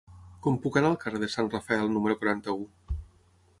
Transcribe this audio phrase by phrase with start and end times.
[0.45, 2.67] Com puc anar al carrer de Sant Rafael número quaranta-u?